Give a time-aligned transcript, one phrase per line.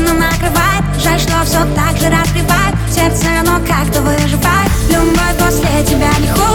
[0.00, 2.74] Сильно накрывает Жаль, что все так же раскрывает.
[2.90, 4.70] Сердце, но как-то выживает.
[4.88, 6.49] Любовь после тебя не хуже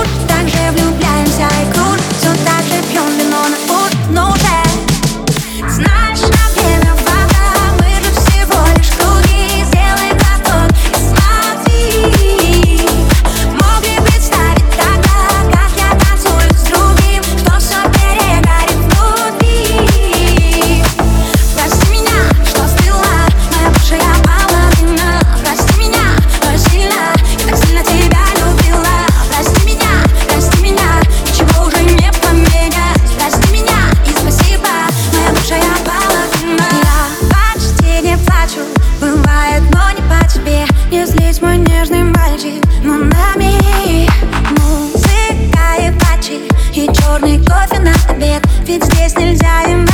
[38.46, 38.62] плачу.
[39.00, 40.66] Бывает, но не по тебе.
[40.92, 42.64] Не злись, мой нежный мальчик.
[42.84, 44.08] Но нами
[44.60, 46.42] Музыка и патчи
[46.74, 48.44] И черный кофе на обед.
[48.66, 49.85] Ведь здесь нельзя иначе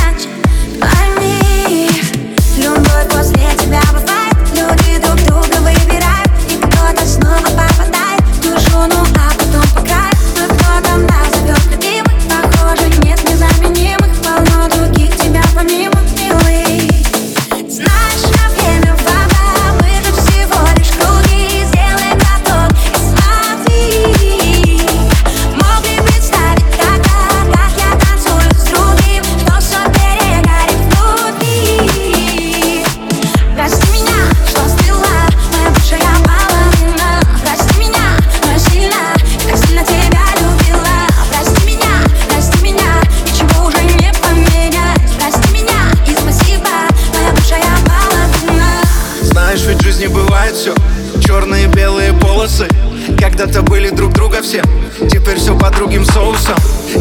[50.42, 50.74] бывает все
[51.20, 52.66] Черные белые полосы
[53.18, 54.62] Когда-то были друг для друга все.
[55.08, 56.56] Теперь все по другим соусам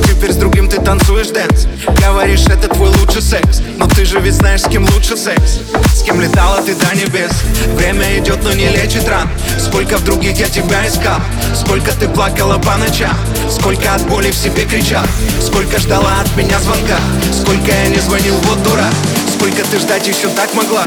[0.07, 1.67] Теперь с другим ты танцуешь dance.
[1.99, 5.59] Говоришь, это твой лучший секс Но ты же ведь знаешь, с кем лучше секс.
[5.93, 7.31] С кем летала ты до небес.
[7.75, 9.27] Время идет, но не лечит ран.
[9.57, 11.19] Сколько в других я тебя искал?
[11.55, 13.15] Сколько ты плакала по ночам?
[13.49, 15.05] Сколько от боли в себе кричал?
[15.41, 16.99] Сколько ждала от меня звонка?
[17.33, 18.85] Сколько я не звонил, вот дурак
[19.35, 20.85] Сколько ты ждать еще так могла